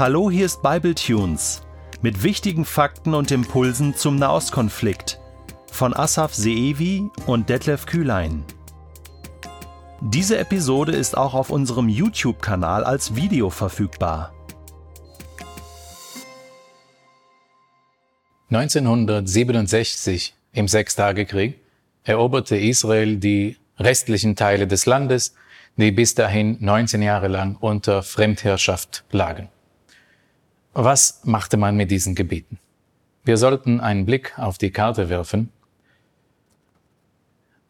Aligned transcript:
Hallo, 0.00 0.30
hier 0.30 0.46
ist 0.46 0.62
Bible 0.62 0.94
Tunes 0.94 1.60
mit 2.00 2.22
wichtigen 2.22 2.64
Fakten 2.64 3.12
und 3.12 3.30
Impulsen 3.30 3.94
zum 3.94 4.16
Nahostkonflikt 4.16 5.20
von 5.70 5.92
Asaf 5.94 6.32
Seevi 6.32 7.10
und 7.26 7.50
Detlef 7.50 7.84
Kühlein. 7.84 8.42
Diese 10.00 10.38
Episode 10.38 10.92
ist 10.92 11.18
auch 11.18 11.34
auf 11.34 11.50
unserem 11.50 11.90
YouTube-Kanal 11.90 12.84
als 12.84 13.14
Video 13.14 13.50
verfügbar. 13.50 14.32
1967 18.48 20.32
im 20.54 20.66
Sechstagekrieg 20.66 21.60
eroberte 22.04 22.56
Israel 22.56 23.16
die 23.18 23.58
restlichen 23.78 24.34
Teile 24.34 24.66
des 24.66 24.86
Landes, 24.86 25.34
die 25.76 25.92
bis 25.92 26.14
dahin 26.14 26.56
19 26.60 27.02
Jahre 27.02 27.28
lang 27.28 27.56
unter 27.60 28.02
Fremdherrschaft 28.02 29.04
lagen. 29.10 29.50
Was 30.72 31.22
machte 31.24 31.56
man 31.56 31.76
mit 31.76 31.90
diesen 31.90 32.14
Gebieten? 32.14 32.58
Wir 33.24 33.36
sollten 33.36 33.80
einen 33.80 34.06
Blick 34.06 34.38
auf 34.38 34.56
die 34.56 34.70
Karte 34.70 35.08
werfen. 35.08 35.50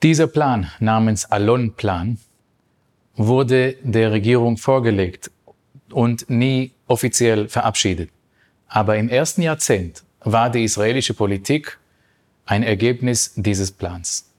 Dieser 0.02 0.26
Plan 0.26 0.70
namens 0.80 1.24
Alon-Plan 1.24 2.18
wurde 3.16 3.76
der 3.82 4.12
Regierung 4.12 4.58
vorgelegt 4.58 5.30
und 5.90 6.28
nie 6.28 6.72
offiziell 6.86 7.48
verabschiedet. 7.48 8.10
Aber 8.68 8.96
im 8.96 9.08
ersten 9.08 9.42
Jahrzehnt 9.42 10.04
war 10.20 10.50
die 10.50 10.64
israelische 10.64 11.14
Politik 11.14 11.78
ein 12.44 12.62
Ergebnis 12.62 13.32
dieses 13.34 13.72
Plans. 13.72 14.30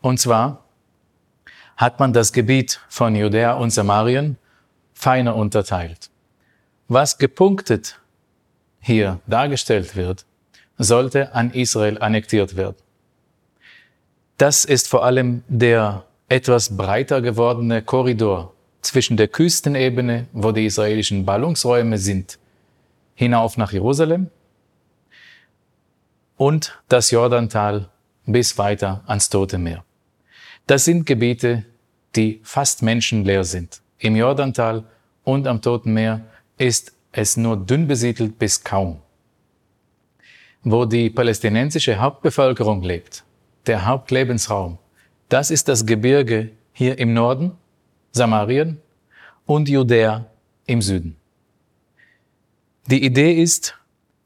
Und 0.00 0.20
zwar 0.20 0.64
hat 1.76 1.98
man 1.98 2.12
das 2.12 2.32
Gebiet 2.32 2.80
von 2.88 3.16
Judäa 3.16 3.54
und 3.54 3.70
Samarien 3.70 4.38
feiner 4.94 5.34
unterteilt. 5.34 6.10
Was 6.86 7.18
gepunktet 7.18 8.00
hier 8.84 9.20
dargestellt 9.26 9.96
wird, 9.96 10.26
sollte 10.76 11.34
an 11.34 11.50
Israel 11.52 11.98
annektiert 11.98 12.56
werden. 12.56 12.76
Das 14.36 14.64
ist 14.64 14.88
vor 14.88 15.04
allem 15.04 15.42
der 15.48 16.04
etwas 16.28 16.76
breiter 16.76 17.22
gewordene 17.22 17.82
Korridor 17.82 18.52
zwischen 18.82 19.16
der 19.16 19.28
Küstenebene, 19.28 20.26
wo 20.32 20.52
die 20.52 20.66
israelischen 20.66 21.24
Ballungsräume 21.24 21.96
sind, 21.96 22.38
hinauf 23.14 23.56
nach 23.56 23.72
Jerusalem 23.72 24.30
und 26.36 26.78
das 26.88 27.10
Jordantal 27.10 27.88
bis 28.26 28.58
weiter 28.58 29.02
ans 29.06 29.30
Tote 29.30 29.56
Meer. 29.56 29.84
Das 30.66 30.84
sind 30.84 31.06
Gebiete, 31.06 31.64
die 32.16 32.40
fast 32.42 32.82
menschenleer 32.82 33.44
sind. 33.44 33.80
Im 33.98 34.16
Jordantal 34.16 34.84
und 35.22 35.46
am 35.46 35.62
Toten 35.62 35.94
Meer 35.94 36.20
ist 36.58 36.93
es 37.16 37.36
nur 37.36 37.56
dünn 37.56 37.86
besiedelt 37.86 38.38
bis 38.38 38.62
kaum. 38.62 39.00
Wo 40.62 40.84
die 40.84 41.10
palästinensische 41.10 41.98
Hauptbevölkerung 41.98 42.82
lebt, 42.82 43.24
der 43.66 43.86
Hauptlebensraum, 43.86 44.78
das 45.28 45.50
ist 45.50 45.68
das 45.68 45.86
Gebirge 45.86 46.50
hier 46.72 46.98
im 46.98 47.14
Norden, 47.14 47.52
Samarien 48.12 48.80
und 49.46 49.68
Judäa 49.68 50.26
im 50.66 50.82
Süden. 50.82 51.16
Die 52.86 53.04
Idee 53.04 53.32
ist, 53.42 53.74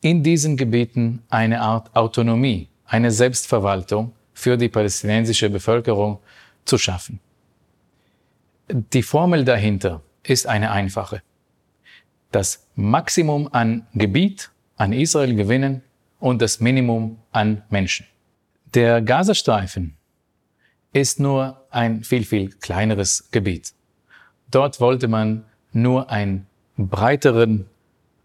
in 0.00 0.22
diesen 0.22 0.56
Gebieten 0.56 1.22
eine 1.28 1.60
Art 1.60 1.94
Autonomie, 1.94 2.68
eine 2.86 3.10
Selbstverwaltung 3.10 4.12
für 4.32 4.56
die 4.56 4.68
palästinensische 4.68 5.50
Bevölkerung 5.50 6.20
zu 6.64 6.78
schaffen. 6.78 7.20
Die 8.70 9.02
Formel 9.02 9.44
dahinter 9.44 10.02
ist 10.22 10.46
eine 10.46 10.70
einfache 10.70 11.22
das 12.30 12.66
Maximum 12.74 13.48
an 13.52 13.86
Gebiet 13.94 14.50
an 14.76 14.92
Israel 14.92 15.34
gewinnen 15.34 15.82
und 16.20 16.40
das 16.40 16.60
Minimum 16.60 17.18
an 17.32 17.62
Menschen. 17.68 18.06
Der 18.74 19.02
Gazastreifen 19.02 19.96
ist 20.92 21.20
nur 21.20 21.66
ein 21.70 22.04
viel, 22.04 22.24
viel 22.24 22.50
kleineres 22.50 23.30
Gebiet. 23.30 23.72
Dort 24.50 24.80
wollte 24.80 25.08
man 25.08 25.44
nur 25.72 26.10
ein 26.10 26.46
breiteren, 26.76 27.66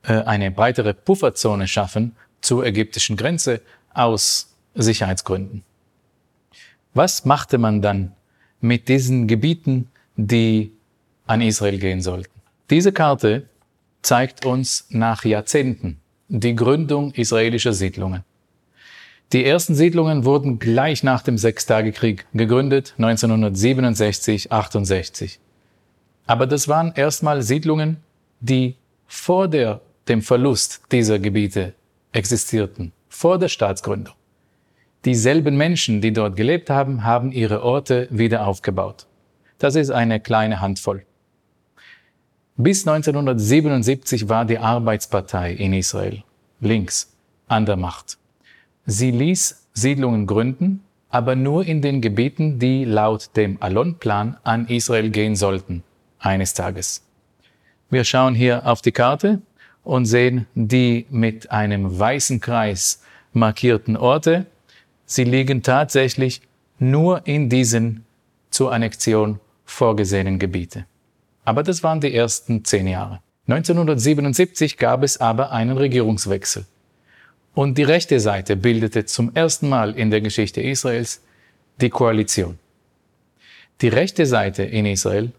äh, 0.03 0.13
eine 0.13 0.51
breitere 0.51 0.93
Pufferzone 0.93 1.67
schaffen 1.67 2.15
zur 2.41 2.65
ägyptischen 2.65 3.17
Grenze 3.17 3.61
aus 3.93 4.55
Sicherheitsgründen. 4.75 5.63
Was 6.93 7.25
machte 7.25 7.57
man 7.57 7.81
dann 7.81 8.13
mit 8.61 8.87
diesen 8.87 9.27
Gebieten, 9.27 9.89
die 10.15 10.71
an 11.25 11.41
Israel 11.41 11.79
gehen 11.79 12.01
sollten? 12.01 12.31
Diese 12.69 12.91
Karte 12.91 13.49
zeigt 14.03 14.45
uns 14.45 14.85
nach 14.89 15.25
Jahrzehnten 15.25 15.99
die 16.27 16.55
Gründung 16.55 17.11
israelischer 17.11 17.73
Siedlungen. 17.73 18.23
Die 19.31 19.45
ersten 19.45 19.73
Siedlungen 19.73 20.25
wurden 20.25 20.59
gleich 20.59 21.03
nach 21.03 21.23
dem 21.23 21.37
Sechstagekrieg 21.37 22.25
gegründet, 22.33 22.93
1967, 22.97 24.51
68. 24.51 25.39
Aber 26.25 26.45
das 26.45 26.67
waren 26.67 26.93
erstmal 26.95 27.41
Siedlungen, 27.41 27.97
die 28.39 28.75
vor 29.07 29.47
der, 29.47 29.81
dem 30.07 30.21
Verlust 30.21 30.81
dieser 30.91 31.17
Gebiete 31.19 31.73
existierten, 32.11 32.91
vor 33.09 33.39
der 33.39 33.47
Staatsgründung. 33.47 34.13
Dieselben 35.05 35.57
Menschen, 35.57 36.01
die 36.01 36.13
dort 36.13 36.35
gelebt 36.35 36.69
haben, 36.69 37.03
haben 37.03 37.31
ihre 37.31 37.63
Orte 37.63 38.07
wieder 38.09 38.45
aufgebaut. 38.47 39.07
Das 39.57 39.75
ist 39.75 39.89
eine 39.89 40.19
kleine 40.19 40.61
Handvoll. 40.61 41.05
Bis 42.55 42.87
1977 42.87 44.29
war 44.29 44.45
die 44.45 44.59
Arbeitspartei 44.59 45.53
in 45.53 45.73
Israel 45.73 46.23
links 46.59 47.11
an 47.47 47.65
der 47.65 47.77
Macht. 47.77 48.19
Sie 48.85 49.09
ließ 49.09 49.67
Siedlungen 49.73 50.27
gründen, 50.27 50.83
aber 51.09 51.35
nur 51.35 51.65
in 51.65 51.81
den 51.81 51.99
Gebieten, 51.99 52.59
die 52.59 52.85
laut 52.85 53.31
dem 53.35 53.57
Alon-Plan 53.59 54.37
an 54.43 54.67
Israel 54.67 55.09
gehen 55.09 55.35
sollten, 55.35 55.83
eines 56.19 56.53
Tages. 56.53 57.03
Wir 57.89 58.03
schauen 58.03 58.35
hier 58.35 58.67
auf 58.67 58.83
die 58.83 58.91
Karte 58.91 59.41
und 59.83 60.05
sehen 60.05 60.45
die 60.53 61.07
mit 61.09 61.49
einem 61.51 61.97
weißen 61.97 62.39
Kreis 62.39 63.01
markierten 63.33 63.97
Orte. 63.97 64.45
Sie 65.05 65.23
liegen 65.23 65.63
tatsächlich 65.63 66.41
nur 66.77 67.25
in 67.25 67.49
diesen 67.49 68.05
zur 68.51 68.71
Annexion 68.71 69.39
vorgesehenen 69.65 70.37
Gebiete. 70.37 70.85
Aber 71.45 71.63
das 71.63 71.83
waren 71.83 72.01
die 72.01 72.13
ersten 72.13 72.63
zehn 72.63 72.87
Jahre. 72.87 73.21
1977 73.47 74.77
gab 74.77 75.03
es 75.03 75.17
aber 75.19 75.51
einen 75.51 75.77
Regierungswechsel. 75.77 76.65
Und 77.53 77.77
die 77.77 77.83
rechte 77.83 78.19
Seite 78.19 78.55
bildete 78.55 79.05
zum 79.05 79.35
ersten 79.35 79.69
Mal 79.69 79.97
in 79.97 80.09
der 80.09 80.21
Geschichte 80.21 80.61
Israels 80.61 81.21
die 81.81 81.89
Koalition. 81.89 82.57
Die 83.81 83.89
rechte 83.89 84.25
Seite 84.25 84.63
in 84.63 84.85
Israel 84.85 85.31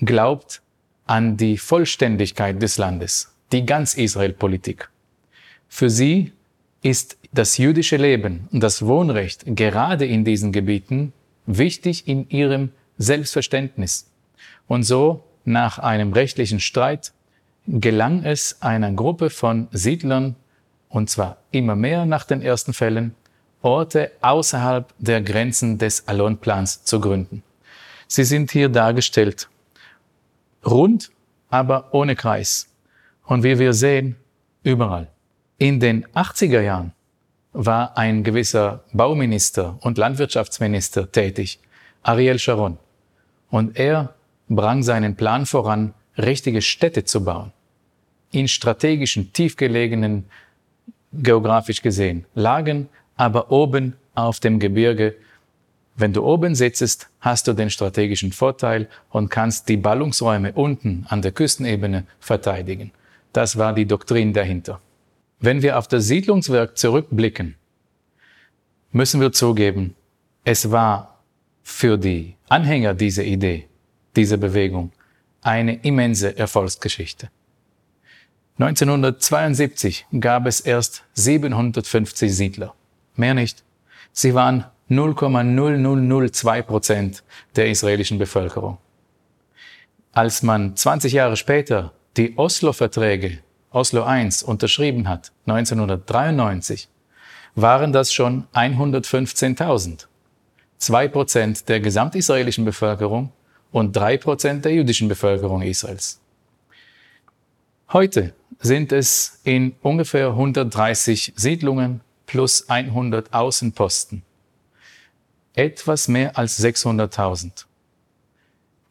glaubt 0.00 0.60
an 1.06 1.36
die 1.36 1.56
Vollständigkeit 1.56 2.60
des 2.60 2.78
Landes, 2.78 3.32
die 3.52 3.64
ganz 3.64 3.94
Israel-Politik. 3.94 4.88
Für 5.68 5.88
sie 5.88 6.32
ist 6.82 7.16
das 7.32 7.58
jüdische 7.58 7.96
Leben 7.96 8.48
und 8.52 8.60
das 8.60 8.84
Wohnrecht 8.84 9.44
gerade 9.46 10.06
in 10.06 10.24
diesen 10.24 10.52
Gebieten 10.52 11.12
wichtig 11.46 12.06
in 12.06 12.28
ihrem 12.28 12.70
Selbstverständnis. 12.98 14.10
Und 14.66 14.82
so, 14.82 15.24
nach 15.44 15.78
einem 15.78 16.12
rechtlichen 16.12 16.60
Streit, 16.60 17.12
gelang 17.66 18.24
es 18.24 18.60
einer 18.62 18.92
Gruppe 18.92 19.30
von 19.30 19.68
Siedlern, 19.72 20.36
und 20.88 21.10
zwar 21.10 21.38
immer 21.50 21.76
mehr 21.76 22.06
nach 22.06 22.24
den 22.24 22.42
ersten 22.42 22.72
Fällen, 22.72 23.14
Orte 23.60 24.12
außerhalb 24.20 24.92
der 24.98 25.20
Grenzen 25.20 25.78
des 25.78 26.06
Alon-Plans 26.06 26.84
zu 26.84 27.00
gründen. 27.00 27.42
Sie 28.06 28.24
sind 28.24 28.50
hier 28.52 28.68
dargestellt. 28.68 29.48
Rund, 30.64 31.10
aber 31.50 31.92
ohne 31.92 32.16
Kreis. 32.16 32.68
Und 33.24 33.42
wie 33.42 33.58
wir 33.58 33.72
sehen, 33.72 34.16
überall. 34.62 35.08
In 35.58 35.80
den 35.80 36.06
80er 36.08 36.60
Jahren 36.60 36.92
war 37.52 37.98
ein 37.98 38.22
gewisser 38.22 38.84
Bauminister 38.92 39.76
und 39.80 39.98
Landwirtschaftsminister 39.98 41.10
tätig, 41.10 41.58
Ariel 42.02 42.38
Sharon. 42.38 42.78
Und 43.50 43.78
er 43.78 44.14
brang 44.48 44.82
seinen 44.82 45.16
Plan 45.16 45.46
voran, 45.46 45.94
richtige 46.16 46.62
Städte 46.62 47.04
zu 47.04 47.24
bauen. 47.24 47.52
In 48.30 48.48
strategischen, 48.48 49.32
tiefgelegenen, 49.32 50.24
geografisch 51.12 51.82
gesehen, 51.82 52.26
Lagen, 52.34 52.88
aber 53.16 53.50
oben 53.50 53.96
auf 54.14 54.40
dem 54.40 54.58
Gebirge. 54.58 55.14
Wenn 55.96 56.12
du 56.12 56.24
oben 56.24 56.54
sitzt, 56.54 57.08
hast 57.20 57.48
du 57.48 57.52
den 57.52 57.70
strategischen 57.70 58.32
Vorteil 58.32 58.88
und 59.10 59.30
kannst 59.30 59.68
die 59.68 59.76
Ballungsräume 59.76 60.52
unten 60.52 61.06
an 61.08 61.22
der 61.22 61.32
Küstenebene 61.32 62.04
verteidigen. 62.20 62.92
Das 63.32 63.56
war 63.56 63.72
die 63.72 63.86
Doktrin 63.86 64.32
dahinter. 64.32 64.80
Wenn 65.40 65.62
wir 65.62 65.78
auf 65.78 65.88
das 65.88 66.06
Siedlungswerk 66.06 66.76
zurückblicken, 66.76 67.54
müssen 68.92 69.20
wir 69.20 69.32
zugeben, 69.32 69.94
es 70.44 70.70
war 70.70 71.20
für 71.62 71.98
die 71.98 72.34
Anhänger 72.48 72.94
dieser 72.94 73.24
Idee 73.24 73.67
diese 74.18 74.36
Bewegung 74.36 74.90
eine 75.42 75.76
immense 75.76 76.36
Erfolgsgeschichte. 76.36 77.30
1972 78.58 80.06
gab 80.18 80.46
es 80.46 80.58
erst 80.58 81.04
750 81.14 82.34
Siedler. 82.34 82.74
Mehr 83.14 83.34
nicht. 83.34 83.62
Sie 84.12 84.34
waren 84.34 84.64
0,0002 84.90 86.62
Prozent 86.62 87.22
der 87.54 87.70
israelischen 87.70 88.18
Bevölkerung. 88.18 88.78
Als 90.12 90.42
man 90.42 90.74
20 90.74 91.12
Jahre 91.12 91.36
später 91.36 91.92
die 92.16 92.36
Oslo-Verträge, 92.36 93.38
Oslo 93.70 94.04
I, 94.08 94.28
unterschrieben 94.44 95.08
hat, 95.08 95.30
1993, 95.46 96.88
waren 97.54 97.92
das 97.92 98.12
schon 98.12 98.48
115.000. 98.52 100.08
Zwei 100.78 101.06
Prozent 101.06 101.68
der 101.68 101.78
gesamtisraelischen 101.78 102.64
Bevölkerung 102.64 103.32
und 103.72 103.94
drei 103.94 104.16
Prozent 104.16 104.64
der 104.64 104.72
jüdischen 104.72 105.08
Bevölkerung 105.08 105.62
Israels. 105.62 106.20
Heute 107.92 108.34
sind 108.60 108.92
es 108.92 109.40
in 109.44 109.74
ungefähr 109.82 110.28
130 110.28 111.32
Siedlungen 111.36 112.00
plus 112.26 112.68
100 112.68 113.32
Außenposten. 113.32 114.22
Etwas 115.54 116.08
mehr 116.08 116.36
als 116.36 116.62
600.000. 116.62 117.64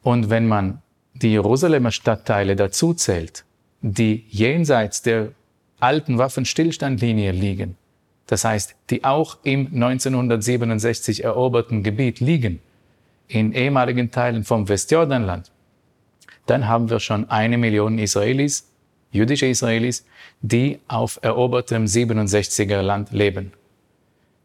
Und 0.02 0.30
wenn 0.30 0.48
man 0.48 0.82
die 1.14 1.32
Jerusalemer 1.32 1.92
Stadtteile 1.92 2.56
dazu 2.56 2.94
zählt, 2.94 3.46
die 3.82 4.26
jenseits 4.30 5.02
der 5.02 5.32
alten 5.80 6.18
Waffenstillstandlinie 6.18 7.32
liegen, 7.32 7.78
das 8.26 8.44
heißt, 8.44 8.76
die 8.90 9.04
auch 9.04 9.38
im 9.44 9.68
1967 9.68 11.24
eroberten 11.24 11.84
Gebiet 11.84 12.20
liegen, 12.20 12.60
in 13.28 13.54
ehemaligen 13.54 14.12
Teilen 14.12 14.44
vom 14.44 14.68
Westjordanland, 14.70 15.52
dann 16.46 16.68
haben 16.68 16.90
wir 16.90 17.00
schon 17.00 17.30
eine 17.30 17.58
Million 17.58 18.00
Israelis, 18.00 18.72
jüdische 19.12 19.48
Israelis, 19.48 20.06
die 20.42 20.80
auf 20.88 21.20
erobertem 21.22 21.86
67er 21.86 22.82
Land 22.82 23.12
leben. 23.12 23.54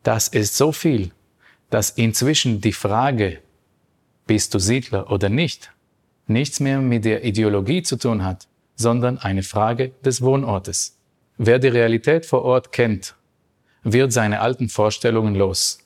Das 0.02 0.28
ist 0.28 0.56
so 0.56 0.72
viel, 0.72 1.12
dass 1.70 1.90
inzwischen 1.90 2.60
die 2.60 2.72
Frage, 2.72 3.38
bist 4.26 4.54
du 4.54 4.58
Siedler 4.58 5.10
oder 5.10 5.28
nicht, 5.28 5.72
nichts 6.26 6.60
mehr 6.60 6.80
mit 6.80 7.04
der 7.04 7.24
Ideologie 7.24 7.82
zu 7.82 7.96
tun 7.96 8.24
hat, 8.24 8.46
sondern 8.74 9.18
eine 9.18 9.42
Frage 9.42 9.92
des 10.04 10.22
Wohnortes. 10.22 10.98
Wer 11.38 11.58
die 11.58 11.68
Realität 11.68 12.26
vor 12.26 12.42
Ort 12.42 12.72
kennt, 12.72 13.14
wird 13.84 14.12
seine 14.12 14.40
alten 14.40 14.68
Vorstellungen 14.68 15.34
los. 15.34 15.78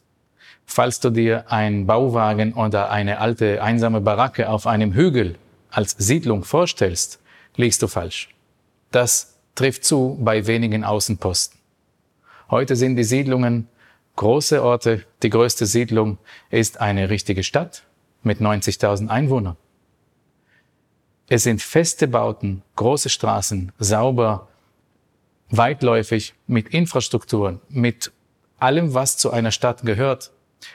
Falls 0.66 1.00
du 1.00 1.10
dir 1.10 1.50
einen 1.50 1.86
Bauwagen 1.86 2.52
oder 2.52 2.90
eine 2.90 3.18
alte 3.20 3.62
einsame 3.62 4.00
Baracke 4.00 4.48
auf 4.48 4.66
einem 4.66 4.92
Hügel 4.92 5.36
als 5.70 5.92
Siedlung 5.98 6.44
vorstellst, 6.44 7.20
liegst 7.54 7.82
du 7.82 7.86
falsch. 7.86 8.28
Das 8.90 9.38
trifft 9.54 9.84
zu 9.84 10.18
bei 10.20 10.46
wenigen 10.46 10.84
Außenposten. 10.84 11.58
Heute 12.50 12.76
sind 12.76 12.96
die 12.96 13.04
Siedlungen 13.04 13.68
große 14.16 14.62
Orte. 14.62 15.04
Die 15.22 15.30
größte 15.30 15.66
Siedlung 15.66 16.18
ist 16.50 16.80
eine 16.80 17.10
richtige 17.10 17.42
Stadt 17.42 17.84
mit 18.22 18.40
90.000 18.40 19.08
Einwohnern. 19.08 19.56
Es 21.28 21.42
sind 21.42 21.62
feste 21.62 22.06
Bauten, 22.06 22.62
große 22.76 23.08
Straßen, 23.08 23.72
sauber, 23.78 24.48
weitläufig, 25.50 26.34
mit 26.46 26.68
Infrastrukturen, 26.68 27.60
mit 27.68 28.12
allem, 28.58 28.94
was 28.94 29.16
zu 29.16 29.30
einer 29.30 29.50
Stadt 29.50 29.82
gehört. 29.82 30.30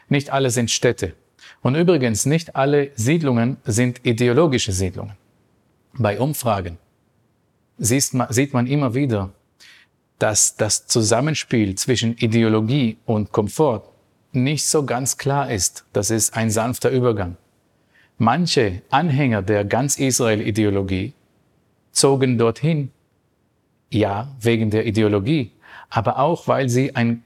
Nicht 0.10 0.32
alle 0.32 0.50
sind 0.50 0.72
Städte. 0.72 1.14
Und 1.62 1.76
übrigens, 1.76 2.26
nicht 2.26 2.56
alle 2.56 2.92
Siedlungen 2.96 3.58
sind 3.66 4.06
ideologische 4.06 4.72
Siedlungen. 4.72 5.16
Bei 5.94 6.20
Umfragen 6.20 6.78
sieht 7.78 8.14
man, 8.54 8.68
immer 8.68 8.94
wieder, 8.94 9.32
dass 10.20 10.56
das 10.56 10.88
Zusammenspiel 10.88 11.76
zwischen 11.76 12.16
Ideologie 12.18 12.98
und 13.06 13.32
Komfort 13.32 13.90
nicht 14.32 14.66
so 14.66 14.86
ganz 14.86 15.18
klar 15.18 15.52
ist. 15.52 15.86
Das 15.94 16.10
ist 16.10 16.36
ein 16.36 16.50
sanfter 16.50 16.90
Übergang. 16.90 17.38
Manche 18.18 18.84
Anhänger 18.92 19.42
der 19.42 19.66
ganz 19.66 19.98
Israel-Ideologie 19.98 21.14
zogen 21.92 22.38
dorthin, 22.38 22.92
ja, 23.90 24.34
wegen 24.40 24.70
der 24.70 24.86
Ideologie, 24.86 25.52
aber 25.90 26.20
auch, 26.20 26.48
weil 26.48 26.70
sie 26.70 26.96
ein 26.96 27.24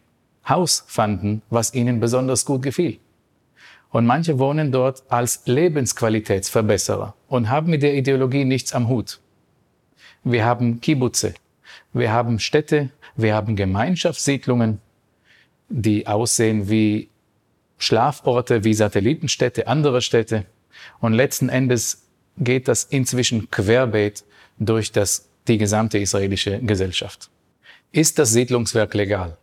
Haus 0.47 0.83
fanden, 0.87 1.41
was 1.49 1.73
ihnen 1.73 1.99
besonders 1.99 2.45
gut 2.45 2.61
gefiel. 2.61 2.99
Und 3.89 4.05
manche 4.05 4.39
wohnen 4.39 4.71
dort 4.71 5.03
als 5.09 5.43
Lebensqualitätsverbesserer 5.45 7.15
und 7.27 7.49
haben 7.49 7.69
mit 7.69 7.81
der 7.81 7.95
Ideologie 7.95 8.45
nichts 8.45 8.73
am 8.73 8.89
Hut. 8.89 9.19
Wir 10.23 10.43
haben 10.43 10.81
Kibbutze, 10.81 11.33
wir 11.93 12.11
haben 12.11 12.39
Städte, 12.39 12.89
wir 13.15 13.33
haben 13.35 13.55
Gemeinschaftssiedlungen, 13.55 14.81
die 15.69 16.07
aussehen 16.07 16.69
wie 16.69 17.09
Schlaforte, 17.77 18.63
wie 18.63 18.73
Satellitenstädte, 18.73 19.67
andere 19.67 20.01
Städte. 20.01 20.45
Und 20.99 21.13
letzten 21.13 21.49
Endes 21.49 22.07
geht 22.37 22.67
das 22.67 22.83
inzwischen 22.83 23.49
querbeet 23.49 24.25
durch 24.59 24.91
das, 24.91 25.29
die 25.47 25.57
gesamte 25.57 25.97
israelische 25.99 26.59
Gesellschaft. 26.59 27.29
Ist 27.91 28.19
das 28.19 28.31
Siedlungswerk 28.31 28.93
legal? 28.93 29.37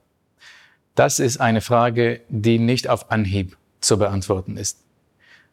Das 0.95 1.19
ist 1.19 1.39
eine 1.39 1.61
Frage, 1.61 2.21
die 2.29 2.59
nicht 2.59 2.89
auf 2.89 3.11
Anhieb 3.11 3.57
zu 3.81 3.99
beantworten 3.99 4.57
ist. 4.57 4.79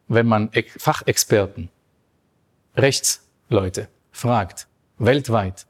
Wenn 0.08 0.26
man 0.26 0.50
Fachexperten, 0.76 1.68
Rechtsleute 2.76 3.88
fragt, 4.12 4.66
weltweit, 4.98 5.66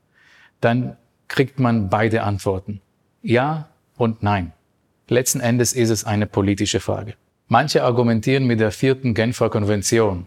dann 0.61 0.97
kriegt 1.29 1.59
man 1.59 1.89
beide 1.89 2.23
Antworten. 2.23 2.81
Ja 3.23 3.69
und 3.97 4.23
nein. 4.23 4.53
Letzten 5.09 5.41
Endes 5.41 5.73
ist 5.73 5.91
es 5.91 6.05
eine 6.05 6.27
politische 6.27 6.81
Frage. 6.81 7.15
Manche 7.49 7.83
argumentieren 7.83 8.45
mit 8.45 8.61
der 8.61 8.71
vierten 8.71 9.15
Genfer 9.15 9.51
Konvention, 9.51 10.27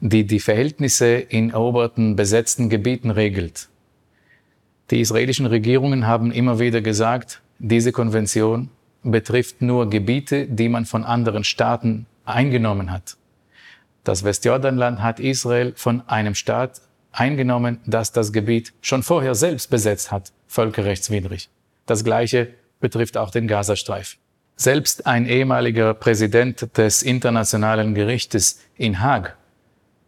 die 0.00 0.26
die 0.26 0.40
Verhältnisse 0.40 1.14
in 1.14 1.50
eroberten, 1.50 2.16
besetzten 2.16 2.68
Gebieten 2.68 3.10
regelt. 3.10 3.68
Die 4.90 5.00
israelischen 5.00 5.46
Regierungen 5.46 6.06
haben 6.06 6.32
immer 6.32 6.58
wieder 6.58 6.80
gesagt, 6.82 7.40
diese 7.62 7.92
Konvention 7.92 8.70
betrifft 9.04 9.62
nur 9.62 9.88
Gebiete, 9.88 10.46
die 10.46 10.68
man 10.68 10.84
von 10.84 11.04
anderen 11.04 11.44
Staaten 11.44 12.06
eingenommen 12.24 12.90
hat. 12.90 13.16
Das 14.02 14.24
Westjordanland 14.24 15.00
hat 15.00 15.20
Israel 15.20 15.72
von 15.76 16.02
einem 16.08 16.34
Staat 16.34 16.82
eingenommen, 17.12 17.78
das 17.86 18.10
das 18.10 18.32
Gebiet 18.32 18.72
schon 18.80 19.04
vorher 19.04 19.36
selbst 19.36 19.70
besetzt 19.70 20.10
hat, 20.10 20.32
völkerrechtswidrig. 20.48 21.50
Das 21.86 22.02
Gleiche 22.02 22.48
betrifft 22.80 23.16
auch 23.16 23.30
den 23.30 23.46
Gazastreifen. 23.46 24.18
Selbst 24.56 25.06
ein 25.06 25.26
ehemaliger 25.26 25.94
Präsident 25.94 26.76
des 26.76 27.04
Internationalen 27.04 27.94
Gerichtes 27.94 28.60
in 28.76 29.00
Haag 29.00 29.36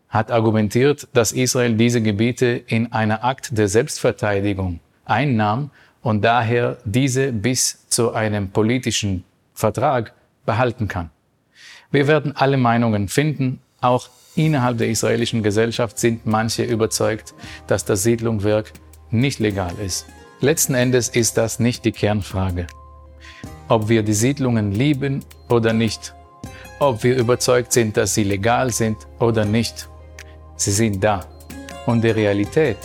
hat 0.08 0.32
argumentiert, 0.32 1.06
dass 1.12 1.30
Israel 1.30 1.76
diese 1.76 2.02
Gebiete 2.02 2.46
in 2.66 2.92
einer 2.92 3.23
Akt 3.23 3.56
der 3.56 3.68
Selbstverteidigung 3.68 4.80
einnahm 5.04 5.70
und 6.04 6.23
daher 6.23 6.76
diese 6.84 7.32
bis 7.32 7.88
zu 7.88 8.12
einem 8.12 8.50
politischen 8.50 9.25
Vertrag 9.54 10.14
behalten 10.46 10.87
kann. 10.87 11.11
Wir 11.90 12.06
werden 12.06 12.37
alle 12.37 12.56
Meinungen 12.56 13.08
finden. 13.08 13.61
Auch 13.80 14.08
innerhalb 14.37 14.78
der 14.78 14.88
israelischen 14.88 15.42
Gesellschaft 15.42 15.99
sind 15.99 16.26
manche 16.26 16.62
überzeugt, 16.62 17.34
dass 17.66 17.84
das 17.84 18.04
Siedlungswerk 18.04 18.73
nicht 19.11 19.40
legal 19.40 19.75
ist. 19.84 20.06
Letzten 20.38 20.75
Endes 20.75 21.08
ist 21.08 21.37
das 21.37 21.58
nicht 21.58 21.84
die 21.84 21.92
Kernfrage 21.92 22.68
ob 23.68 23.88
wir 23.88 24.02
die 24.02 24.14
Siedlungen 24.14 24.73
lieben 24.73 25.25
oder 25.49 25.73
nicht, 25.73 26.14
ob 26.78 27.02
wir 27.02 27.16
überzeugt 27.16 27.73
sind, 27.73 27.96
dass 27.96 28.14
sie 28.14 28.25
legal 28.25 28.70
sind 28.70 28.96
oder 29.18 29.44
nicht. 29.44 29.88
Sie 30.56 30.73
sind 30.73 31.02
da 31.02 31.26
und 31.87 32.02
die 32.04 32.11
Realität 32.11 32.76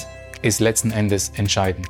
ist 0.42 0.60
letzten 0.60 0.92
Endes 0.92 1.30
entscheidend. 1.36 1.88